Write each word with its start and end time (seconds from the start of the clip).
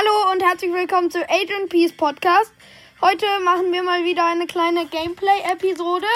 Hallo 0.00 0.32
und 0.32 0.42
herzlich 0.42 0.72
willkommen 0.72 1.10
zu 1.10 1.18
Agent 1.28 1.68
Peace 1.68 1.92
Podcast. 1.92 2.52
Heute 3.02 3.26
machen 3.44 3.70
wir 3.70 3.82
mal 3.82 4.02
wieder 4.02 4.24
eine 4.24 4.46
kleine 4.46 4.86
Gameplay-Episode. 4.86 6.06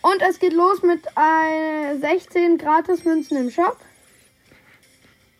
Und 0.00 0.22
es 0.22 0.38
geht 0.38 0.54
los 0.54 0.82
mit 0.82 1.04
äh, 1.08 1.98
16 1.98 2.56
Gratis-Münzen 2.56 3.36
im 3.36 3.50
Shop. 3.50 3.76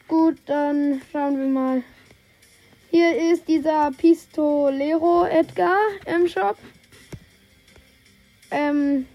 Gut, 0.07 0.37
dann 0.45 1.01
schauen 1.11 1.39
wir 1.39 1.47
mal. 1.47 1.83
Hier 2.91 3.33
ist 3.33 3.49
dieser 3.49 3.91
Pistolero 3.93 5.25
Edgar 5.25 5.79
im 6.05 6.29
Shop. 6.29 6.59
Ähm, 8.51 9.07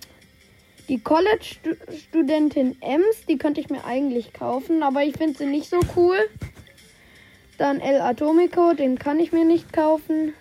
die 0.90 1.00
College-Studentin 1.00 2.76
Ems, 2.82 3.26
die 3.28 3.38
könnte 3.38 3.62
ich 3.62 3.70
mir 3.70 3.86
eigentlich 3.86 4.34
kaufen, 4.34 4.82
aber 4.82 5.04
ich 5.04 5.16
finde 5.16 5.38
sie 5.38 5.46
nicht 5.46 5.70
so 5.70 5.80
cool. 5.96 6.18
Dann 7.58 7.80
El 7.80 8.02
Atomico, 8.02 8.74
den 8.74 8.98
kann 8.98 9.20
ich 9.20 9.32
mir 9.32 9.46
nicht 9.46 9.72
kaufen. 9.72 10.34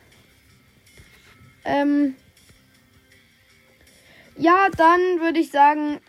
Ähm 1.65 2.17
ja, 4.37 4.69
dann 4.77 5.21
würde 5.21 5.39
ich 5.39 5.51
sagen, 5.51 6.01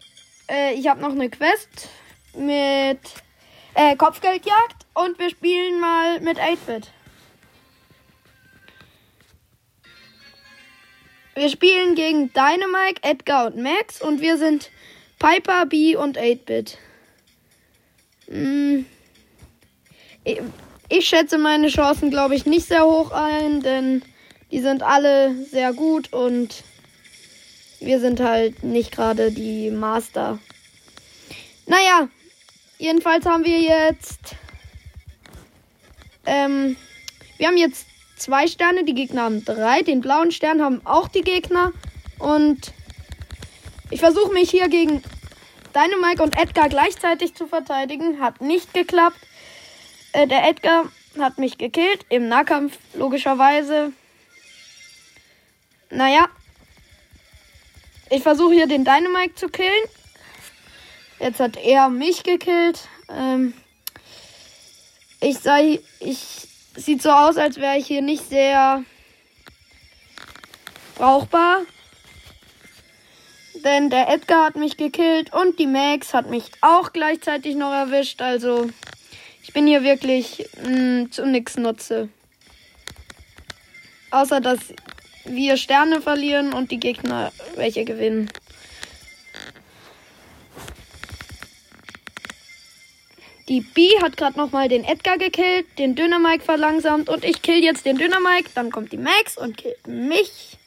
äh, 0.49 0.73
ich 0.73 0.87
habe 0.87 1.01
noch 1.01 1.11
eine 1.11 1.29
Quest 1.29 1.89
mit 2.35 2.99
äh, 3.75 3.95
Kopfgeldjagd 3.95 4.85
und 4.93 5.19
wir 5.19 5.29
spielen 5.29 5.79
mal 5.79 6.19
mit 6.21 6.39
8-Bit. 6.39 6.91
Wir 11.35 11.49
spielen 11.49 11.95
gegen 11.95 12.31
Dynamite, 12.33 13.01
Edgar 13.01 13.47
und 13.47 13.57
Max 13.57 14.01
und 14.01 14.21
wir 14.21 14.37
sind 14.37 14.69
Piper, 15.19 15.65
B 15.65 15.95
und 15.95 16.17
8-Bit. 16.17 16.77
Hm. 18.27 18.85
Ich 20.95 21.07
schätze 21.07 21.39
meine 21.39 21.69
Chancen, 21.69 22.11
glaube 22.11 22.35
ich, 22.35 22.45
nicht 22.45 22.67
sehr 22.67 22.85
hoch 22.85 23.09
ein, 23.09 23.61
denn 23.61 24.03
die 24.51 24.59
sind 24.59 24.83
alle 24.83 25.33
sehr 25.45 25.73
gut 25.73 26.13
und 26.13 26.63
wir 27.79 27.99
sind 27.99 28.19
halt 28.19 28.63
nicht 28.63 28.91
gerade 28.91 29.31
die 29.31 29.71
Master. 29.71 30.37
Naja, 31.65 32.09
jedenfalls 32.77 33.25
haben 33.25 33.43
wir 33.43 33.59
jetzt. 33.59 34.35
Ähm, 36.27 36.77
wir 37.39 37.47
haben 37.47 37.57
jetzt 37.57 37.87
zwei 38.15 38.45
Sterne, 38.45 38.83
die 38.83 38.93
Gegner 38.93 39.23
haben 39.23 39.43
drei. 39.43 39.81
Den 39.81 39.99
blauen 39.99 40.29
Stern 40.29 40.61
haben 40.61 40.81
auch 40.83 41.07
die 41.07 41.23
Gegner. 41.23 41.71
Und 42.19 42.71
ich 43.89 43.99
versuche 43.99 44.31
mich 44.31 44.51
hier 44.51 44.69
gegen 44.69 45.01
Dynamite 45.73 46.21
und 46.21 46.37
Edgar 46.37 46.69
gleichzeitig 46.69 47.33
zu 47.33 47.47
verteidigen. 47.47 48.21
Hat 48.21 48.41
nicht 48.41 48.75
geklappt. 48.75 49.17
Äh, 50.13 50.27
der 50.27 50.47
Edgar 50.47 50.85
hat 51.19 51.37
mich 51.37 51.57
gekillt. 51.57 52.05
Im 52.09 52.27
Nahkampf, 52.27 52.77
logischerweise. 52.93 53.91
Naja. 55.89 56.27
Ich 58.09 58.21
versuche 58.21 58.53
hier 58.53 58.67
den 58.67 58.85
Dynamite 58.85 59.35
zu 59.35 59.49
killen. 59.49 59.89
Jetzt 61.19 61.39
hat 61.39 61.57
er 61.57 61.89
mich 61.89 62.23
gekillt. 62.23 62.87
Ähm, 63.09 63.53
ich 65.19 65.39
sei. 65.39 65.79
Ich. 65.99 66.47
Sieht 66.75 67.03
so 67.03 67.11
aus, 67.11 67.37
als 67.37 67.57
wäre 67.57 67.77
ich 67.77 67.85
hier 67.85 68.01
nicht 68.01 68.27
sehr 68.29 68.83
brauchbar. 70.95 71.61
Denn 73.63 73.91
der 73.91 74.09
Edgar 74.09 74.45
hat 74.45 74.55
mich 74.55 74.75
gekillt 74.77 75.31
und 75.31 75.59
die 75.59 75.67
Max 75.67 76.15
hat 76.15 76.31
mich 76.31 76.49
auch 76.61 76.91
gleichzeitig 76.91 77.55
noch 77.55 77.71
erwischt. 77.71 78.23
Also 78.23 78.71
ich 79.43 79.53
bin 79.53 79.67
hier 79.67 79.83
wirklich 79.83 80.47
mh, 80.63 80.69
mm, 80.69 81.11
zu 81.11 81.25
nichts 81.25 81.57
Nutze. 81.57 82.09
Außer 84.09 84.41
dass 84.41 84.59
wir 85.25 85.57
Sterne 85.57 86.01
verlieren 86.01 86.53
und 86.53 86.71
die 86.71 86.79
Gegner 86.79 87.31
welche 87.55 87.85
gewinnen. 87.85 88.29
Die 93.49 93.61
B 93.61 93.89
hat 94.01 94.15
gerade 94.17 94.37
nochmal 94.37 94.69
den 94.69 94.85
Edgar 94.85 95.17
gekillt, 95.17 95.67
den 95.77 95.95
Dynamike 95.95 96.43
verlangsamt 96.43 97.09
und 97.09 97.25
ich 97.25 97.41
kill 97.41 97.61
jetzt 97.63 97.85
den 97.85 97.97
Dynamike. 97.97 98.49
Dann 98.55 98.71
kommt 98.71 98.91
die 98.93 98.97
Max 98.97 99.37
und 99.37 99.57
killt 99.57 99.85
mich. 99.85 100.57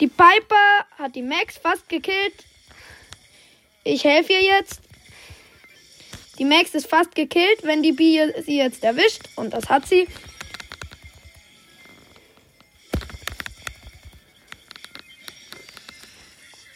Die 0.00 0.08
Piper 0.08 0.86
hat 0.98 1.14
die 1.14 1.22
Max 1.22 1.58
fast 1.58 1.88
gekillt. 1.88 2.34
Ich 3.84 4.04
helfe 4.04 4.32
ihr 4.32 4.42
jetzt. 4.42 4.83
Die 6.38 6.44
Max 6.44 6.74
ist 6.74 6.88
fast 6.88 7.14
gekillt, 7.14 7.62
wenn 7.62 7.82
die 7.82 7.92
Bee 7.92 8.32
sie 8.42 8.58
jetzt 8.58 8.82
erwischt. 8.82 9.22
Und 9.36 9.54
das 9.54 9.68
hat 9.68 9.86
sie. 9.86 10.06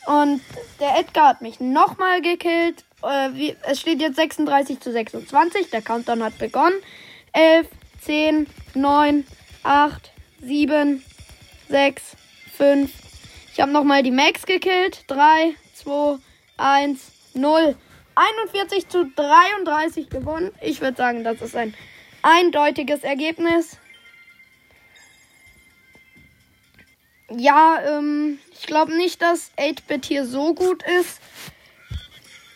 Und 0.07 0.41
der 0.81 0.99
Edgar 0.99 1.29
hat 1.29 1.43
mich 1.43 1.61
nochmal 1.61 2.23
gekillt. 2.23 2.85
Äh, 3.03 3.55
es 3.69 3.81
steht 3.81 4.01
jetzt 4.01 4.17
36 4.17 4.81
zu 4.81 4.91
26. 4.91 5.71
Der 5.71 5.83
Countdown 5.83 6.23
hat 6.23 6.39
begonnen. 6.39 6.81
11, 7.33 7.69
10, 8.03 8.47
9, 8.75 9.27
8, 9.65 10.11
7, 10.41 11.05
6, 11.69 12.03
5. 12.57 12.91
Ich 13.53 13.61
habe 13.61 13.73
nochmal 13.73 14.03
die 14.03 14.11
Max 14.11 14.47
gekillt. 14.47 15.05
3, 15.09 15.55
2, 15.75 16.19
1, 16.57 17.01
0. 17.35 17.77
41 18.19 18.89
zu 18.89 19.05
33 19.15 20.11
gewonnen. 20.11 20.51
Ich 20.61 20.81
würde 20.81 20.97
sagen, 20.97 21.23
das 21.23 21.41
ist 21.41 21.55
ein 21.55 21.75
eindeutiges 22.23 23.05
Ergebnis. 23.05 23.79
Ja, 27.31 27.81
ähm, 27.87 28.39
ich 28.53 28.67
glaube 28.67 28.97
nicht, 28.97 29.23
dass 29.23 29.53
8-Bit 29.56 30.06
hier 30.06 30.25
so 30.25 30.55
gut 30.55 30.83
ist. 30.83 31.21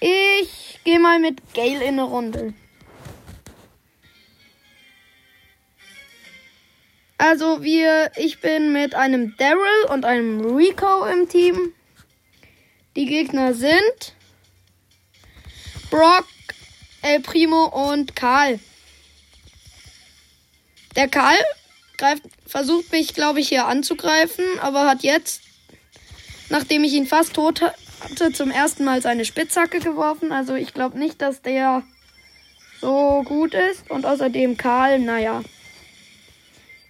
Ich 0.00 0.80
gehe 0.84 0.98
mal 0.98 1.20
mit 1.20 1.54
Gale 1.54 1.84
in 1.84 2.00
eine 2.00 2.02
Runde. 2.02 2.54
Also 7.18 7.62
wir, 7.62 8.10
ich 8.16 8.40
bin 8.40 8.72
mit 8.72 8.96
einem 8.96 9.36
Daryl 9.36 9.84
und 9.90 10.04
einem 10.04 10.56
Rico 10.56 11.04
im 11.04 11.28
Team. 11.28 11.72
Die 12.96 13.06
Gegner 13.06 13.54
sind 13.54 14.16
Brock, 15.92 16.24
El 17.02 17.20
Primo 17.20 17.66
und 17.66 18.16
Karl. 18.16 18.58
Der 20.96 21.06
Karl 21.06 21.36
greift, 21.98 22.22
versucht 22.46 22.90
mich, 22.92 23.12
glaube 23.12 23.40
ich, 23.40 23.50
hier 23.50 23.66
anzugreifen, 23.66 24.42
aber 24.62 24.88
hat 24.88 25.02
jetzt, 25.02 25.42
nachdem 26.48 26.82
ich 26.84 26.94
ihn 26.94 27.04
fast 27.04 27.34
tot 27.34 27.60
hatte, 27.60 28.32
zum 28.32 28.50
ersten 28.50 28.84
Mal 28.84 29.02
seine 29.02 29.26
Spitzhacke 29.26 29.80
geworfen. 29.80 30.32
Also 30.32 30.54
ich 30.54 30.72
glaube 30.72 30.98
nicht, 30.98 31.20
dass 31.20 31.42
der 31.42 31.82
so 32.80 33.22
gut 33.26 33.52
ist. 33.52 33.90
Und 33.90 34.06
außerdem 34.06 34.56
Karl, 34.56 34.98
naja. 34.98 35.42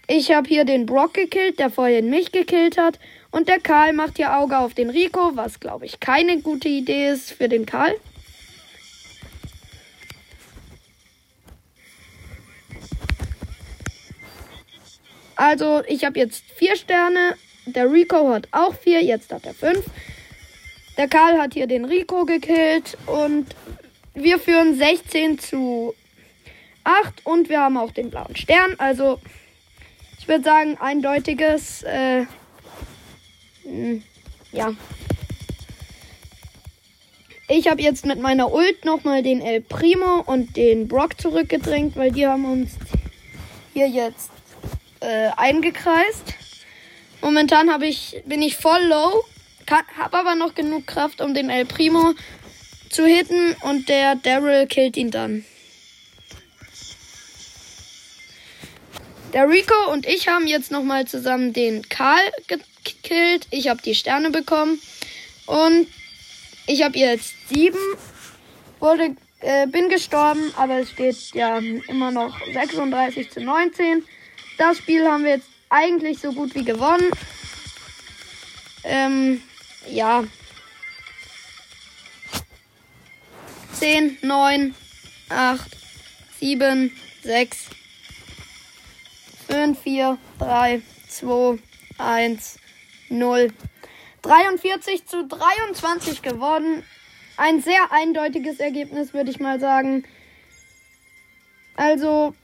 Ich 0.06 0.30
habe 0.30 0.48
hier 0.48 0.64
den 0.64 0.86
Brock 0.86 1.14
gekillt, 1.14 1.58
der 1.58 1.70
vorhin 1.70 2.08
mich 2.08 2.30
gekillt 2.30 2.78
hat. 2.78 3.00
Und 3.32 3.48
der 3.48 3.58
Karl 3.58 3.94
macht 3.94 4.18
hier 4.18 4.38
Auge 4.38 4.60
auf 4.60 4.74
den 4.74 4.90
Rico, 4.90 5.32
was 5.34 5.58
glaube 5.58 5.86
ich 5.86 5.98
keine 5.98 6.40
gute 6.40 6.68
Idee 6.68 7.10
ist 7.10 7.32
für 7.32 7.48
den 7.48 7.66
Karl. 7.66 7.96
Also, 15.36 15.82
ich 15.86 16.04
habe 16.04 16.18
jetzt 16.18 16.44
vier 16.56 16.76
Sterne. 16.76 17.36
Der 17.66 17.90
Rico 17.90 18.32
hat 18.32 18.48
auch 18.52 18.74
vier. 18.74 19.02
Jetzt 19.02 19.32
hat 19.32 19.46
er 19.46 19.54
fünf. 19.54 19.84
Der 20.96 21.08
Karl 21.08 21.38
hat 21.40 21.54
hier 21.54 21.66
den 21.66 21.84
Rico 21.84 22.24
gekillt. 22.24 22.96
Und 23.06 23.46
wir 24.14 24.38
führen 24.38 24.76
16 24.76 25.38
zu 25.38 25.94
8. 26.84 27.24
Und 27.24 27.48
wir 27.48 27.60
haben 27.60 27.76
auch 27.76 27.92
den 27.92 28.10
blauen 28.10 28.36
Stern. 28.36 28.74
Also, 28.78 29.20
ich 30.18 30.28
würde 30.28 30.44
sagen, 30.44 30.76
eindeutiges. 30.78 31.82
Äh, 31.82 32.26
hm, 33.64 34.02
ja. 34.52 34.74
Ich 37.48 37.68
habe 37.68 37.82
jetzt 37.82 38.06
mit 38.06 38.20
meiner 38.20 38.52
Ult 38.52 38.84
nochmal 38.84 39.22
den 39.22 39.42
El 39.42 39.60
Primo 39.60 40.22
und 40.24 40.56
den 40.56 40.88
Brock 40.88 41.20
zurückgedrängt, 41.20 41.96
weil 41.96 42.10
die 42.10 42.26
haben 42.26 42.44
uns 42.44 42.70
hier 43.74 43.88
jetzt 43.88 44.30
äh, 45.02 45.30
eingekreist. 45.36 46.34
Momentan 47.20 47.70
habe 47.70 47.86
ich, 47.86 48.22
bin 48.24 48.42
ich 48.42 48.56
voll 48.56 48.82
low, 48.84 49.24
habe 49.98 50.18
aber 50.18 50.34
noch 50.34 50.54
genug 50.54 50.86
Kraft, 50.86 51.20
um 51.20 51.34
den 51.34 51.50
El 51.50 51.66
Primo 51.66 52.14
zu 52.90 53.06
hitten 53.06 53.54
und 53.62 53.88
der 53.88 54.16
Daryl 54.16 54.66
killt 54.66 54.96
ihn 54.96 55.10
dann. 55.10 55.44
Der 59.32 59.48
Rico 59.48 59.90
und 59.90 60.06
ich 60.06 60.28
haben 60.28 60.46
jetzt 60.46 60.70
nochmal 60.70 61.06
zusammen 61.06 61.52
den 61.52 61.88
Karl 61.88 62.20
gekillt. 62.84 63.46
Ich 63.50 63.68
habe 63.68 63.80
die 63.80 63.94
Sterne 63.94 64.30
bekommen. 64.30 64.80
Und 65.46 65.86
ich 66.66 66.82
habe 66.82 66.98
jetzt 66.98 67.34
sieben. 67.48 67.78
Wurde 68.78 69.16
Äh, 69.42 69.66
bin 69.66 69.88
gestorben, 69.88 70.52
aber 70.56 70.78
es 70.78 70.90
steht 70.90 71.16
ja 71.34 71.58
immer 71.88 72.12
noch 72.12 72.38
36 72.52 73.28
zu 73.28 73.40
19. 73.40 74.04
Das 74.58 74.78
Spiel 74.78 75.06
haben 75.06 75.24
wir 75.24 75.32
jetzt 75.32 75.48
eigentlich 75.68 76.18
so 76.18 76.32
gut 76.32 76.54
wie 76.54 76.64
gewonnen. 76.64 77.10
Ähm, 78.84 79.42
ja. 79.88 80.24
10, 83.74 84.18
9, 84.22 84.74
8, 85.28 85.76
7, 86.38 86.92
6, 87.22 87.66
5, 89.48 89.80
4, 89.80 90.18
3, 90.38 90.82
2, 91.08 91.58
1, 91.98 92.58
0. 93.08 93.52
43 94.22 95.06
zu 95.06 95.26
23 95.26 96.22
geworden. 96.22 96.84
Ein 97.36 97.60
sehr 97.60 97.90
eindeutiges 97.90 98.60
Ergebnis, 98.60 99.12
würde 99.14 99.30
ich 99.30 99.40
mal 99.40 99.58
sagen. 99.58 100.04
Also, 101.74 102.34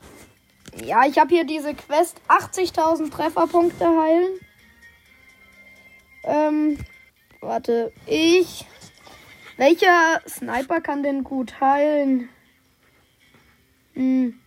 ja, 0.84 1.04
ich 1.06 1.18
habe 1.18 1.34
hier 1.34 1.44
diese 1.44 1.74
Quest 1.74 2.20
80.000 2.28 3.10
Trefferpunkte 3.10 3.86
heilen. 3.86 4.40
Ähm, 6.24 6.78
warte, 7.40 7.92
ich. 8.06 8.66
Welcher 9.56 10.20
Sniper 10.28 10.80
kann 10.80 11.02
denn 11.02 11.24
gut 11.24 11.60
heilen? 11.60 12.28
Hm. 13.94 14.38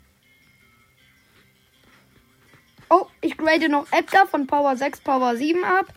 Oh, 2.89 3.07
ich 3.19 3.38
grade 3.38 3.68
noch 3.68 3.91
Edgar 3.91 4.27
von 4.27 4.47
Power 4.47 4.75
6, 4.77 5.01
Power 5.01 5.35
7 5.35 5.63
ab. 5.63 5.88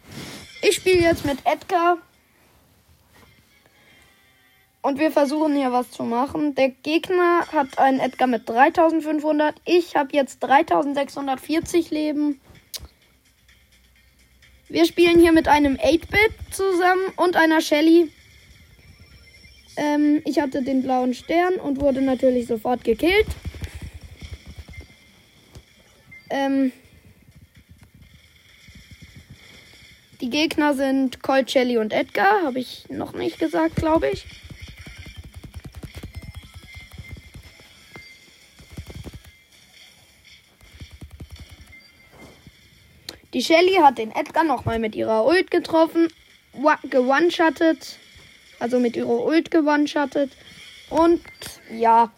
Ich 0.63 0.77
spiele 0.77 1.01
jetzt 1.01 1.25
mit 1.25 1.39
Edgar. 1.45 1.99
Und 4.85 4.99
wir 4.99 5.11
versuchen 5.11 5.57
hier 5.57 5.73
was 5.73 5.91
zu 5.91 6.03
machen. 6.03 6.55
Der 6.57 6.69
Gegner 6.69 7.47
hat 7.51 7.79
einen 7.79 8.01
Edgar 8.01 8.29
mit 8.29 8.47
3500. 8.47 9.55
Ich 9.65 9.97
habe 9.97 10.11
jetzt 10.13 10.41
3640 10.41 11.91
Leben. 11.91 12.39
Wir 14.69 14.85
spielen 14.85 15.19
hier 15.21 15.33
mit 15.33 15.49
einem 15.49 15.77
8-Bit 15.77 16.35
zusammen 16.51 17.01
und 17.17 17.35
einer 17.35 17.63
Shelly. 17.63 18.13
Ähm, 19.79 20.21
ich 20.27 20.39
hatte 20.39 20.63
den 20.63 20.83
blauen 20.83 21.15
Stern 21.15 21.55
und 21.55 21.81
wurde 21.81 22.03
natürlich 22.03 22.47
sofort 22.47 22.85
gekillt. 22.85 23.29
Ähm, 26.29 26.73
Die 30.21 30.31
Gegner 30.31 30.75
sind 30.75 31.23
Colt, 31.23 31.51
Shelly 31.51 31.79
und 31.79 31.93
Edgar. 31.93 32.43
Habe 32.45 32.59
ich 32.59 32.85
noch 32.91 33.15
nicht 33.15 33.39
gesagt, 33.39 33.77
glaube 33.77 34.11
ich. 34.11 34.27
Die 43.35 43.43
Shelly 43.43 43.75
hat 43.83 43.99
den 43.99 44.13
Edgar 44.13 44.45
nochmal 44.45 44.79
mit 44.79 44.95
ihrer 44.95 45.27
Ult 45.27 45.51
getroffen, 45.51 46.09
gewone-shottet. 46.89 47.99
Also 48.61 48.79
mit 48.79 48.97
ihrer 48.97 49.25
Ult 49.27 49.51
gewone-shottet. 49.51 50.31
Und 50.89 51.21
ja, 51.71 52.11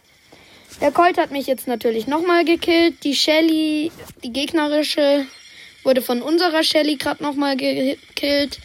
der 0.81 0.93
Colt 0.93 1.19
hat 1.19 1.33
mich 1.33 1.47
jetzt 1.47 1.67
natürlich 1.67 2.07
nochmal 2.07 2.45
gekillt. 2.45 3.03
Die 3.03 3.17
Shelly, 3.17 3.91
die 4.23 4.33
gegnerische, 4.33 5.27
Wurde 5.87 6.03
von 6.03 6.21
unserer 6.21 6.65
Shelly 6.65 6.97
gerade 6.97 7.23
nochmal 7.23 7.57
gekillt. 7.57 8.59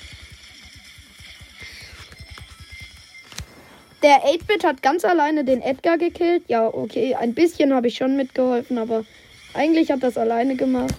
Der 4.01 4.24
8-Bit 4.25 4.63
hat 4.63 4.81
ganz 4.81 5.06
alleine 5.06 5.45
den 5.45 5.62
Edgar 5.62 6.00
gekillt. 6.00 6.42
Ja, 6.48 6.65
okay, 6.65 7.13
ein 7.13 7.36
bisschen 7.36 7.75
habe 7.75 7.89
ich 7.89 7.98
schon 7.98 8.18
mitgeholfen, 8.18 8.80
aber 8.80 9.06
eigentlich 9.53 9.92
hat 9.92 10.01
das 10.01 10.18
alleine 10.18 10.56
gemacht. 10.56 10.95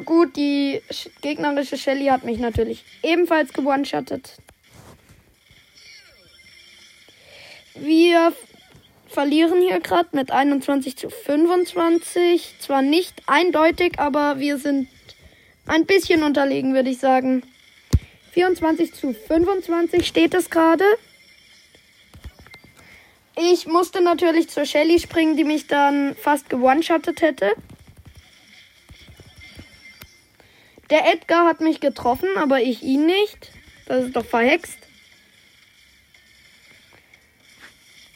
Gut, 0.00 0.36
die 0.36 0.80
gegnerische 1.20 1.76
Shelly 1.76 2.06
hat 2.06 2.24
mich 2.24 2.38
natürlich 2.38 2.84
ebenfalls 3.02 3.52
gewone-shottet. 3.52 4.36
Wir 7.74 8.32
verlieren 9.08 9.60
hier 9.60 9.80
gerade 9.80 10.10
mit 10.12 10.30
21 10.30 10.96
zu 10.96 11.10
25. 11.10 12.56
Zwar 12.60 12.82
nicht 12.82 13.14
eindeutig, 13.26 13.98
aber 13.98 14.38
wir 14.38 14.58
sind 14.58 14.88
ein 15.66 15.86
bisschen 15.86 16.22
unterlegen, 16.22 16.74
würde 16.74 16.90
ich 16.90 16.98
sagen. 16.98 17.42
24 18.32 18.94
zu 18.94 19.12
25 19.12 20.06
steht 20.06 20.34
es 20.34 20.50
gerade. 20.50 20.84
Ich 23.36 23.66
musste 23.66 24.00
natürlich 24.00 24.48
zur 24.48 24.64
Shelly 24.64 25.00
springen, 25.00 25.36
die 25.36 25.44
mich 25.44 25.66
dann 25.66 26.14
fast 26.14 26.48
gewone-shottet 26.48 27.20
hätte. 27.22 27.52
Der 30.90 31.12
Edgar 31.12 31.46
hat 31.46 31.60
mich 31.60 31.80
getroffen, 31.80 32.28
aber 32.36 32.60
ich 32.60 32.82
ihn 32.82 33.06
nicht. 33.06 33.50
Das 33.86 34.04
ist 34.04 34.16
doch 34.16 34.24
verhext. 34.24 34.78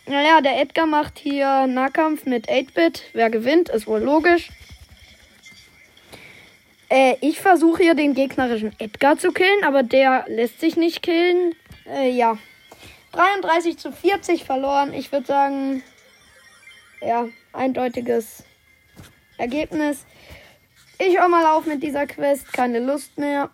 Naja, 0.07 0.41
der 0.41 0.61
Edgar 0.61 0.87
macht 0.87 1.19
hier 1.19 1.67
Nahkampf 1.67 2.25
mit 2.25 2.49
8-Bit. 2.49 3.03
Wer 3.13 3.29
gewinnt, 3.29 3.69
ist 3.69 3.87
wohl 3.87 4.01
logisch. 4.01 4.49
Äh, 6.89 7.17
ich 7.21 7.41
versuche 7.41 7.83
hier 7.83 7.95
den 7.95 8.15
gegnerischen 8.15 8.75
Edgar 8.79 9.19
zu 9.19 9.33
killen, 9.33 9.65
aber 9.65 9.83
der 9.83 10.25
lässt 10.29 10.61
sich 10.61 10.77
nicht 10.77 11.03
killen. 11.03 11.55
Äh, 11.87 12.11
ja. 12.11 12.39
33 13.13 13.77
zu 13.79 13.93
40 13.93 14.45
verloren. 14.45 14.95
Ich 14.95 15.13
würde 15.13 15.27
sagen, 15.27 15.83
ja, 17.01 17.29
eindeutiges 17.53 18.45
Ergebnis. 19.37 20.05
Ich 21.01 21.17
höre 21.17 21.29
mal 21.29 21.47
auf 21.47 21.65
mit 21.65 21.83
dieser 21.83 22.07
Quest. 22.09 22.53
Keine 22.53 22.81
Lust 22.81 23.19
mehr. 23.19 23.51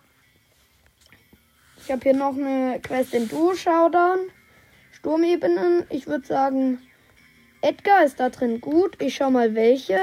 Ich 1.77 1.91
habe 1.91 2.01
hier 2.01 2.15
noch 2.15 2.35
eine 2.35 2.79
Quest 2.81 3.13
in 3.13 3.29
Duo 3.29 3.53
Showdown. 3.53 4.31
Sturmebenen. 4.91 5.85
Ich 5.91 6.07
würde 6.07 6.25
sagen, 6.25 6.81
Edgar 7.61 8.03
ist 8.03 8.19
da 8.19 8.29
drin 8.29 8.61
gut. 8.61 8.99
Ich 8.99 9.15
schau 9.15 9.29
mal 9.29 9.53
welche. 9.53 9.99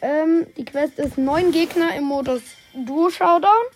Ähm, 0.00 0.46
die 0.56 0.64
Quest 0.64 0.98
ist 0.98 1.18
neun 1.18 1.52
Gegner 1.52 1.94
im 1.94 2.04
Modus 2.04 2.40
Duo 2.72 3.10
Showdown. 3.10 3.66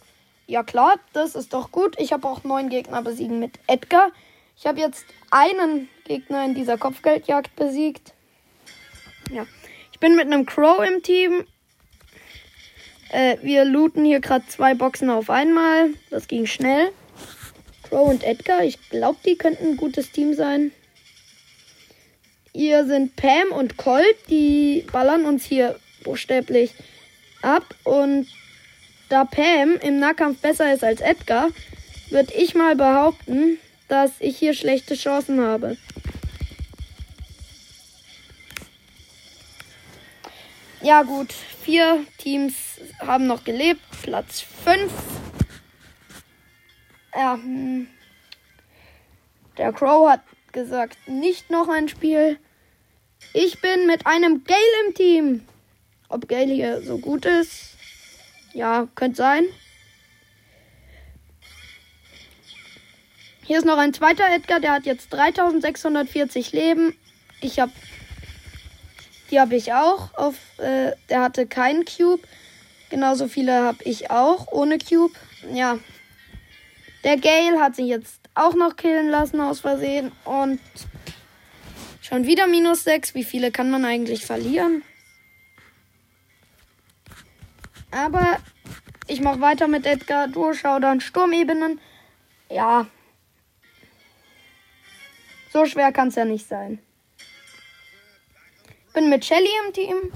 Ja 0.46 0.62
klar, 0.62 0.98
das 1.12 1.34
ist 1.34 1.52
doch 1.52 1.70
gut. 1.70 1.94
Ich 2.00 2.14
habe 2.14 2.26
auch 2.26 2.44
neun 2.44 2.70
Gegner 2.70 3.02
besiegen 3.02 3.38
mit 3.38 3.58
Edgar. 3.66 4.12
Ich 4.56 4.66
habe 4.66 4.80
jetzt 4.80 5.04
einen 5.30 5.90
Gegner 6.04 6.46
in 6.46 6.54
dieser 6.54 6.78
Kopfgeldjagd 6.78 7.54
besiegt. 7.56 8.14
Ja. 9.30 9.46
Ich 10.04 10.06
bin 10.06 10.16
mit 10.16 10.26
einem 10.26 10.44
Crow 10.44 10.86
im 10.86 11.02
Team. 11.02 11.44
Äh, 13.08 13.38
wir 13.40 13.64
looten 13.64 14.04
hier 14.04 14.20
gerade 14.20 14.44
zwei 14.48 14.74
Boxen 14.74 15.08
auf 15.08 15.30
einmal. 15.30 15.94
Das 16.10 16.28
ging 16.28 16.44
schnell. 16.44 16.90
Crow 17.84 18.10
und 18.10 18.22
Edgar. 18.22 18.62
Ich 18.64 18.90
glaube, 18.90 19.16
die 19.24 19.38
könnten 19.38 19.66
ein 19.66 19.76
gutes 19.78 20.10
Team 20.10 20.34
sein. 20.34 20.72
Hier 22.52 22.84
sind 22.84 23.16
Pam 23.16 23.50
und 23.52 23.78
Colt. 23.78 24.14
Die 24.28 24.84
ballern 24.92 25.24
uns 25.24 25.46
hier 25.46 25.80
buchstäblich 26.02 26.74
ab. 27.40 27.74
Und 27.84 28.28
da 29.08 29.24
Pam 29.24 29.76
im 29.80 30.00
Nahkampf 30.00 30.38
besser 30.42 30.70
ist 30.74 30.84
als 30.84 31.00
Edgar, 31.00 31.48
würde 32.10 32.34
ich 32.34 32.54
mal 32.54 32.76
behaupten, 32.76 33.56
dass 33.88 34.10
ich 34.20 34.36
hier 34.36 34.52
schlechte 34.52 34.96
Chancen 34.96 35.40
habe. 35.40 35.78
Ja 40.84 41.02
gut, 41.02 41.32
vier 41.32 42.04
Teams 42.18 42.54
haben 43.00 43.26
noch 43.26 43.42
gelebt. 43.42 43.80
Platz 44.02 44.42
5 44.64 44.92
ja, 47.14 47.34
hm. 47.34 47.86
der 49.56 49.72
Crow 49.72 50.08
hat 50.08 50.22
gesagt, 50.52 50.96
nicht 51.06 51.50
noch 51.50 51.68
ein 51.68 51.88
Spiel. 51.88 52.38
Ich 53.32 53.60
bin 53.60 53.86
mit 53.86 54.06
einem 54.06 54.44
Gale 54.44 54.86
im 54.86 54.94
Team. 54.94 55.46
Ob 56.08 56.28
Gale 56.28 56.52
hier 56.52 56.82
so 56.82 56.98
gut 56.98 57.24
ist? 57.24 57.76
Ja, 58.52 58.88
könnte 58.94 59.16
sein. 59.16 59.44
Hier 63.44 63.58
ist 63.58 63.64
noch 63.64 63.78
ein 63.78 63.92
zweiter 63.92 64.24
Edgar, 64.34 64.58
der 64.58 64.72
hat 64.72 64.86
jetzt 64.86 65.12
3640 65.12 66.52
Leben. 66.52 66.96
Ich 67.40 67.60
habe 67.60 67.72
die 69.34 69.40
habe 69.40 69.56
ich 69.56 69.72
auch 69.72 70.14
auf 70.14 70.36
äh, 70.58 70.92
der 71.10 71.22
hatte 71.22 71.48
keinen 71.48 71.84
Cube. 71.84 72.22
Genauso 72.88 73.26
viele 73.26 73.64
habe 73.64 73.82
ich 73.82 74.12
auch 74.12 74.46
ohne 74.52 74.78
Cube. 74.78 75.12
Ja, 75.52 75.80
der 77.02 77.16
Gale 77.16 77.60
hat 77.60 77.74
sich 77.74 77.86
jetzt 77.86 78.20
auch 78.36 78.54
noch 78.54 78.76
killen 78.76 79.08
lassen 79.08 79.40
aus 79.40 79.58
Versehen. 79.58 80.12
Und 80.24 80.60
schon 82.00 82.26
wieder 82.26 82.46
minus 82.46 82.84
6. 82.84 83.16
Wie 83.16 83.24
viele 83.24 83.50
kann 83.50 83.72
man 83.72 83.84
eigentlich 83.84 84.24
verlieren? 84.24 84.84
Aber 87.90 88.38
Ich 89.08 89.20
mache 89.20 89.40
weiter 89.40 89.66
mit 89.66 89.84
Edgar. 89.84 90.28
Durchschau 90.28 90.78
dann 90.78 91.00
Sturmebenen. 91.00 91.80
Ja. 92.48 92.86
So 95.52 95.66
schwer 95.66 95.90
kann 95.90 96.08
es 96.08 96.14
ja 96.14 96.24
nicht 96.24 96.46
sein. 96.46 96.83
Bin 98.94 99.10
mit 99.10 99.24
Shelly 99.24 99.50
im 99.66 99.72
Team. 99.72 100.12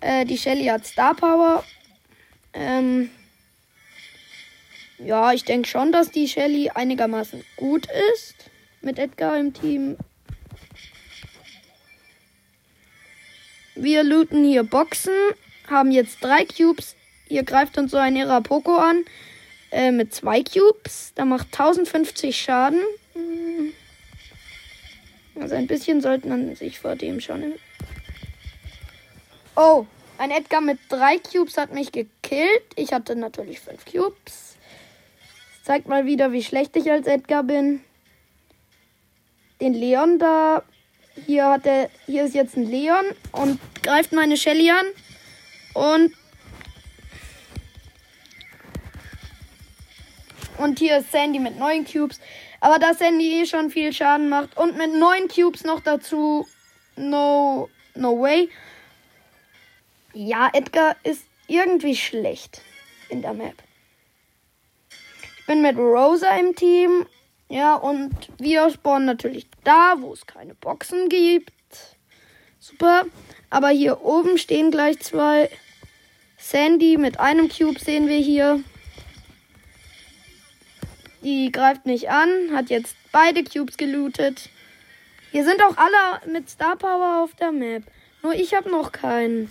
Äh, 0.00 0.24
die 0.24 0.38
Shelly 0.38 0.66
hat 0.66 0.86
Star 0.86 1.12
Power. 1.14 1.64
Ähm, 2.52 3.10
ja, 4.98 5.32
ich 5.32 5.44
denke 5.44 5.68
schon, 5.68 5.90
dass 5.90 6.12
die 6.12 6.28
Shelly 6.28 6.70
einigermaßen 6.70 7.44
gut 7.56 7.88
ist. 8.14 8.36
Mit 8.80 9.00
Edgar 9.00 9.36
im 9.36 9.52
Team. 9.52 9.96
Wir 13.74 14.04
looten 14.04 14.44
hier 14.44 14.62
Boxen. 14.62 15.14
Haben 15.68 15.90
jetzt 15.90 16.22
drei 16.22 16.44
Cubes. 16.44 16.94
Hier 17.26 17.42
greift 17.42 17.76
uns 17.76 17.90
so 17.90 17.96
ein 17.96 18.14
Irapoko 18.14 18.76
an. 18.76 19.04
Äh, 19.72 19.90
mit 19.90 20.14
zwei 20.14 20.44
Cubes. 20.44 21.10
Da 21.16 21.24
macht 21.24 21.48
1050 21.48 22.40
Schaden. 22.40 22.80
Hm. 23.14 23.72
Also 25.34 25.54
ein 25.54 25.66
bisschen 25.66 26.00
sollte 26.00 26.28
man 26.28 26.54
sich 26.56 26.78
vor 26.78 26.96
dem 26.96 27.20
schon. 27.20 27.54
Oh, 29.56 29.86
ein 30.18 30.30
Edgar 30.30 30.60
mit 30.60 30.78
drei 30.88 31.18
Cubes 31.18 31.56
hat 31.56 31.72
mich 31.72 31.92
gekillt. 31.92 32.64
Ich 32.76 32.92
hatte 32.92 33.16
natürlich 33.16 33.60
fünf 33.60 33.84
Cubes. 33.84 34.14
Das 34.24 35.64
zeigt 35.64 35.88
mal 35.88 36.06
wieder, 36.06 36.32
wie 36.32 36.42
schlecht 36.42 36.76
ich 36.76 36.90
als 36.90 37.06
Edgar 37.06 37.42
bin. 37.42 37.80
Den 39.60 39.74
Leon 39.74 40.18
da. 40.18 40.62
Hier 41.26 41.48
hat 41.48 41.66
er. 41.66 41.90
Hier 42.06 42.24
ist 42.24 42.34
jetzt 42.34 42.56
ein 42.56 42.70
Leon 42.70 43.04
und 43.32 43.58
greift 43.82 44.12
meine 44.12 44.36
Shelly 44.36 44.70
an. 44.70 44.86
Und. 45.74 46.12
Und 50.58 50.78
hier 50.78 50.98
ist 50.98 51.12
Sandy 51.12 51.38
mit 51.38 51.58
neun 51.58 51.86
Cubes. 51.86 52.20
Aber 52.60 52.78
da 52.78 52.94
Sandy 52.94 53.40
eh 53.40 53.46
schon 53.46 53.70
viel 53.70 53.92
Schaden 53.92 54.28
macht 54.28 54.56
und 54.56 54.76
mit 54.76 54.92
neun 54.92 55.28
Cubes 55.28 55.64
noch 55.64 55.80
dazu, 55.80 56.46
no, 56.96 57.70
no 57.94 58.20
way. 58.20 58.50
Ja, 60.12 60.50
Edgar 60.52 60.96
ist 61.02 61.24
irgendwie 61.46 61.96
schlecht 61.96 62.60
in 63.08 63.22
der 63.22 63.32
Map. 63.32 63.54
Ich 65.38 65.46
bin 65.46 65.62
mit 65.62 65.76
Rosa 65.76 66.36
im 66.36 66.54
Team. 66.54 67.06
Ja, 67.48 67.74
und 67.74 68.14
wir 68.38 68.70
spawnen 68.70 69.06
natürlich 69.06 69.46
da, 69.64 69.94
wo 69.98 70.12
es 70.12 70.26
keine 70.26 70.54
Boxen 70.54 71.08
gibt. 71.08 71.52
Super. 72.60 73.06
Aber 73.48 73.70
hier 73.70 74.04
oben 74.04 74.38
stehen 74.38 74.70
gleich 74.70 75.00
zwei. 75.00 75.50
Sandy 76.38 76.96
mit 76.96 77.18
einem 77.18 77.48
Cube 77.48 77.80
sehen 77.80 78.06
wir 78.06 78.18
hier. 78.18 78.62
Die 81.22 81.52
greift 81.52 81.84
nicht 81.84 82.08
an, 82.08 82.28
hat 82.52 82.70
jetzt 82.70 82.96
beide 83.12 83.44
Cubes 83.44 83.76
gelootet. 83.76 84.48
Hier 85.32 85.44
sind 85.44 85.62
auch 85.62 85.76
alle 85.76 86.32
mit 86.32 86.48
Star 86.48 86.76
Power 86.76 87.22
auf 87.22 87.34
der 87.34 87.52
Map. 87.52 87.84
Nur 88.22 88.34
ich 88.34 88.54
habe 88.54 88.70
noch 88.70 88.90
keinen. 88.92 89.48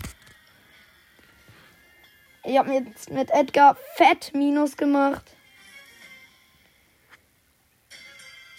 Ich 2.43 2.57
habe 2.57 2.73
jetzt 2.73 3.11
mit 3.11 3.29
Edgar 3.31 3.77
fett 3.95 4.31
Minus 4.33 4.77
gemacht. 4.77 5.23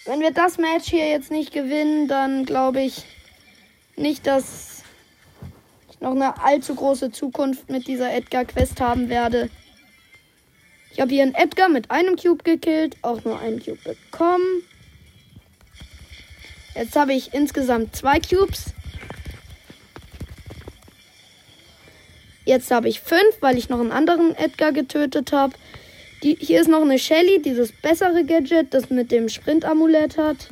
Wenn 0.05 0.19
wir 0.19 0.31
das 0.31 0.57
Match 0.57 0.89
hier 0.89 1.07
jetzt 1.09 1.29
nicht 1.31 1.51
gewinnen, 1.51 2.07
dann 2.07 2.45
glaube 2.45 2.81
ich 2.81 3.05
nicht, 3.95 4.25
dass 4.25 4.83
ich 5.89 5.99
noch 5.99 6.11
eine 6.11 6.41
allzu 6.41 6.73
große 6.73 7.11
Zukunft 7.11 7.69
mit 7.69 7.87
dieser 7.87 8.11
Edgar-Quest 8.11 8.81
haben 8.81 9.09
werde. 9.09 9.49
Ich 10.93 10.99
habe 10.99 11.13
hier 11.13 11.23
einen 11.23 11.35
Edgar 11.35 11.69
mit 11.69 11.89
einem 11.89 12.15
Cube 12.15 12.43
gekillt, 12.43 12.97
auch 13.01 13.23
nur 13.23 13.39
einen 13.39 13.63
Cube 13.63 13.79
bekommen. 13.83 14.63
Jetzt 16.75 16.95
habe 16.95 17.13
ich 17.13 17.33
insgesamt 17.33 17.95
zwei 17.95 18.19
Cubes. 18.19 18.73
Jetzt 22.45 22.71
habe 22.71 22.89
ich 22.89 22.99
fünf, 23.01 23.37
weil 23.39 23.57
ich 23.57 23.69
noch 23.69 23.79
einen 23.79 23.91
anderen 23.91 24.35
Edgar 24.35 24.71
getötet 24.73 25.31
habe. 25.31 25.53
Die, 26.23 26.35
hier 26.39 26.61
ist 26.61 26.67
noch 26.67 26.81
eine 26.81 26.99
Shelly, 26.99 27.41
dieses 27.41 27.71
bessere 27.71 28.25
Gadget, 28.25 28.73
das 28.73 28.89
mit 28.89 29.11
dem 29.11 29.29
Sprint-Amulett 29.29 30.17
hat. 30.17 30.49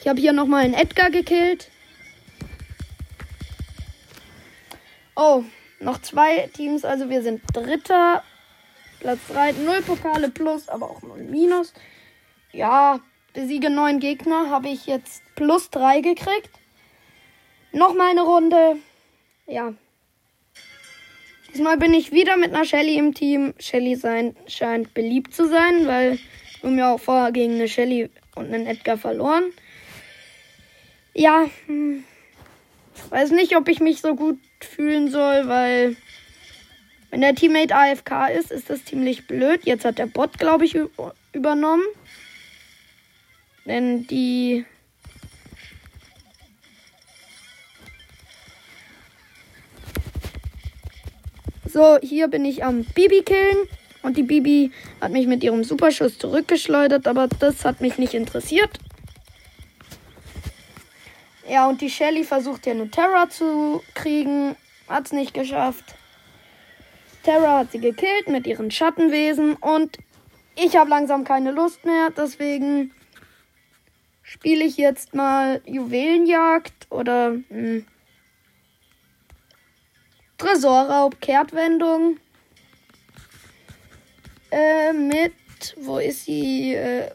Ich 0.00 0.08
habe 0.08 0.20
hier 0.20 0.32
nochmal 0.32 0.64
einen 0.64 0.74
Edgar 0.74 1.10
gekillt. 1.10 1.68
Oh, 5.14 5.44
noch 5.80 6.00
zwei 6.00 6.48
Teams, 6.52 6.84
also 6.84 7.08
wir 7.10 7.22
sind 7.22 7.42
Dritter. 7.52 8.22
Platz 9.00 9.20
3, 9.28 9.52
0 9.52 9.82
Pokale 9.82 10.28
plus, 10.28 10.68
aber 10.68 10.90
auch 10.90 11.02
0 11.02 11.22
Minus. 11.22 11.72
Ja, 12.52 13.00
besiege 13.32 13.70
neun 13.70 13.98
Gegner, 13.98 14.50
habe 14.50 14.68
ich 14.68 14.86
jetzt 14.86 15.22
plus 15.36 15.70
3 15.70 16.02
gekriegt. 16.02 16.50
Nochmal 17.72 18.10
eine 18.10 18.22
Runde. 18.22 18.76
Ja. 19.46 19.72
Diesmal 21.48 21.78
bin 21.78 21.94
ich 21.94 22.12
wieder 22.12 22.36
mit 22.36 22.54
einer 22.54 22.64
Shelly 22.64 22.96
im 22.96 23.14
Team. 23.14 23.54
Shelly 23.58 23.96
sein, 23.96 24.36
scheint 24.46 24.92
beliebt 24.92 25.34
zu 25.34 25.48
sein, 25.48 25.86
weil 25.86 26.18
wir 26.60 26.70
mir 26.70 26.88
auch 26.88 27.00
vorher 27.00 27.32
gegen 27.32 27.54
eine 27.54 27.68
Shelly 27.68 28.10
und 28.34 28.52
einen 28.52 28.66
Edgar 28.66 28.98
verloren. 28.98 29.44
Ja, 31.14 31.46
hm, 31.66 32.04
weiß 33.08 33.30
nicht, 33.30 33.56
ob 33.56 33.68
ich 33.68 33.80
mich 33.80 34.00
so 34.00 34.14
gut 34.14 34.38
fühlen 34.64 35.10
soll, 35.10 35.48
weil 35.48 35.96
wenn 37.10 37.20
der 37.20 37.34
Teammate 37.34 37.74
AFK 37.74 38.28
ist, 38.38 38.52
ist 38.52 38.70
das 38.70 38.84
ziemlich 38.84 39.26
blöd. 39.26 39.60
Jetzt 39.64 39.84
hat 39.84 39.98
der 39.98 40.06
Bot, 40.06 40.38
glaube 40.38 40.64
ich, 40.64 40.78
übernommen. 41.32 41.84
Denn 43.66 44.06
die 44.06 44.64
So, 51.72 51.98
hier 52.02 52.26
bin 52.26 52.44
ich 52.44 52.64
am 52.64 52.84
Bibi 52.84 53.22
killen. 53.22 53.68
Und 54.02 54.16
die 54.16 54.24
Bibi 54.24 54.72
hat 55.00 55.12
mich 55.12 55.26
mit 55.26 55.44
ihrem 55.44 55.62
Superschuss 55.62 56.18
zurückgeschleudert, 56.18 57.06
aber 57.06 57.28
das 57.28 57.64
hat 57.64 57.80
mich 57.80 57.96
nicht 57.96 58.14
interessiert. 58.14 58.78
Ja, 61.50 61.68
und 61.68 61.80
die 61.80 61.90
Shelly 61.90 62.22
versucht 62.22 62.62
hier 62.62 62.74
eine 62.74 62.88
Terra 62.88 63.28
zu 63.28 63.82
kriegen. 63.94 64.54
Hat's 64.88 65.10
nicht 65.10 65.34
geschafft. 65.34 65.96
Terra 67.24 67.58
hat 67.58 67.72
sie 67.72 67.80
gekillt 67.80 68.28
mit 68.28 68.46
ihren 68.46 68.70
Schattenwesen 68.70 69.54
und 69.54 69.98
ich 70.54 70.76
habe 70.76 70.90
langsam 70.90 71.24
keine 71.24 71.50
Lust 71.50 71.84
mehr. 71.84 72.10
Deswegen 72.16 72.92
spiele 74.22 74.64
ich 74.64 74.76
jetzt 74.76 75.12
mal 75.12 75.60
Juwelenjagd 75.66 76.86
oder 76.88 77.30
mh, 77.32 77.42
hm, 77.48 77.86
Tresorraub, 80.38 81.20
Kehrtwendung. 81.20 82.18
Äh, 84.52 84.92
mit, 84.92 85.34
wo 85.80 85.98
ist 85.98 86.26
sie? 86.26 86.74
Äh, 86.74 87.10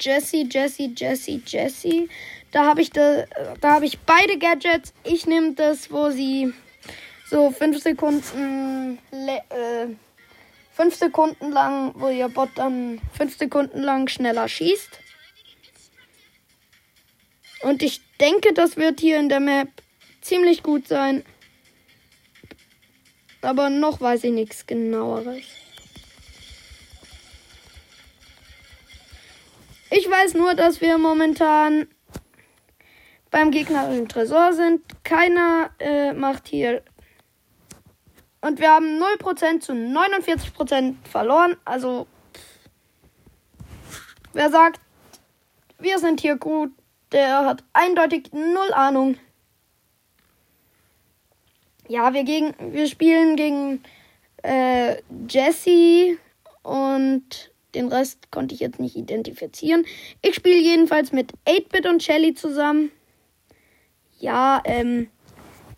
Jessie, 0.00 0.48
Jessie, 0.50 0.92
Jessie, 0.96 1.42
Jessie. 1.46 2.08
Da 2.50 2.64
habe 2.64 2.80
ich 2.80 2.90
da, 2.90 3.24
habe 3.62 3.84
ich 3.84 3.98
beide 4.00 4.38
Gadgets. 4.38 4.94
Ich 5.04 5.26
nehme 5.26 5.52
das, 5.52 5.90
wo 5.90 6.10
sie 6.10 6.52
so 7.28 7.50
fünf 7.50 7.82
Sekunden, 7.82 8.98
äh, 9.12 9.88
fünf 10.72 10.94
Sekunden 10.94 11.52
lang, 11.52 11.92
wo 11.96 12.08
ihr 12.08 12.28
Bot 12.28 12.50
dann 12.54 13.00
fünf 13.12 13.36
Sekunden 13.36 13.82
lang 13.82 14.08
schneller 14.08 14.48
schießt. 14.48 15.00
Und 17.62 17.82
ich 17.82 18.00
denke, 18.18 18.54
das 18.54 18.76
wird 18.76 19.00
hier 19.00 19.18
in 19.18 19.28
der 19.28 19.40
Map 19.40 19.68
ziemlich 20.20 20.62
gut 20.62 20.88
sein. 20.88 21.24
Aber 23.42 23.68
noch 23.68 24.00
weiß 24.00 24.24
ich 24.24 24.32
nichts 24.32 24.66
genaueres. 24.66 25.44
Ich 29.90 30.08
weiß 30.08 30.34
nur, 30.34 30.54
dass 30.54 30.80
wir 30.80 30.98
momentan 30.98 31.88
beim 33.30 33.50
gegnerischen 33.50 34.08
Tresor 34.08 34.52
sind. 34.52 34.82
Keiner 35.04 35.70
äh, 35.78 36.12
macht 36.12 36.48
hier. 36.48 36.82
Und 38.40 38.60
wir 38.60 38.70
haben 38.70 39.02
0% 39.02 39.60
zu 39.60 39.72
49% 39.72 40.94
verloren. 41.04 41.56
Also, 41.64 42.06
wer 44.32 44.50
sagt, 44.50 44.80
wir 45.78 45.98
sind 45.98 46.20
hier 46.20 46.36
gut, 46.36 46.72
der 47.12 47.44
hat 47.44 47.64
eindeutig 47.72 48.32
null 48.32 48.72
Ahnung. 48.72 49.16
Ja, 51.88 52.12
wir, 52.12 52.24
gegen, 52.24 52.54
wir 52.72 52.86
spielen 52.86 53.36
gegen 53.36 53.82
äh, 54.42 54.96
Jesse 55.28 56.18
und 56.62 57.50
den 57.74 57.88
Rest 57.88 58.30
konnte 58.30 58.54
ich 58.54 58.60
jetzt 58.60 58.78
nicht 58.78 58.96
identifizieren. 58.96 59.84
Ich 60.22 60.34
spiele 60.34 60.60
jedenfalls 60.60 61.12
mit 61.12 61.32
8-Bit 61.46 61.86
und 61.86 62.02
Shelly 62.02 62.34
zusammen. 62.34 62.90
Ja, 64.18 64.60
ähm, 64.64 65.08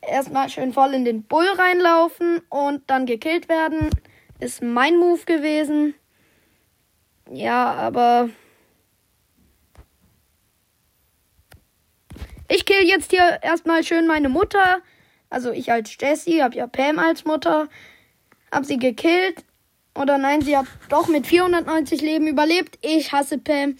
erstmal 0.01 0.49
schön 0.49 0.73
voll 0.73 0.95
in 0.95 1.05
den 1.05 1.25
Bull 1.25 1.47
reinlaufen 1.47 2.41
und 2.49 2.89
dann 2.89 3.07
gekillt 3.07 3.49
werden. 3.49 3.91
Ist 4.39 4.63
mein 4.63 4.97
Move 4.97 5.25
gewesen. 5.27 5.95
Ja, 7.31 7.73
aber. 7.75 8.31
Ich 12.49 12.65
kill 12.65 12.89
jetzt 12.89 13.11
hier 13.11 13.41
erstmal 13.43 13.85
schön 13.85 14.07
meine 14.07 14.29
Mutter. 14.29 14.81
Also 15.29 15.53
ich 15.53 15.71
als 15.71 15.97
Jessie, 16.01 16.43
hab 16.43 16.55
ja 16.55 16.67
Pam 16.67 16.99
als 16.99 17.25
Mutter. 17.25 17.69
Hab 18.51 18.65
sie 18.65 18.79
gekillt. 18.79 19.45
Oder 19.95 20.19
nein, 20.19 20.41
sie 20.41 20.57
hat 20.57 20.67
doch 20.89 21.09
mit 21.09 21.27
490 21.27 22.01
Leben 22.01 22.27
überlebt. 22.27 22.79
Ich 22.81 23.13
hasse 23.13 23.39
Pam. 23.39 23.77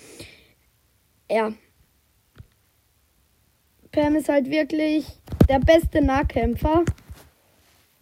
Ja. 1.31 1.53
Pam 3.93 4.15
ist 4.15 4.29
halt 4.29 4.51
wirklich 4.51 5.07
der 5.49 5.59
beste 5.59 6.01
Nahkämpfer. 6.01 6.85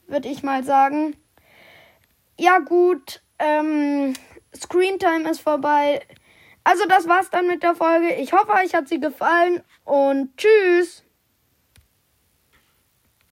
Würde 0.06 0.28
ich 0.28 0.42
mal 0.42 0.62
sagen. 0.62 1.16
Ja, 2.38 2.58
gut. 2.58 3.22
Ähm, 3.38 4.14
Screentime 4.54 5.30
ist 5.30 5.40
vorbei. 5.40 6.00
Also, 6.62 6.84
das 6.86 7.08
war's 7.08 7.30
dann 7.30 7.46
mit 7.46 7.62
der 7.62 7.74
Folge. 7.74 8.14
Ich 8.16 8.32
hoffe, 8.32 8.52
euch 8.52 8.74
hat 8.74 8.88
sie 8.88 9.00
gefallen 9.00 9.62
und 9.84 10.36
tschüss. 10.36 11.04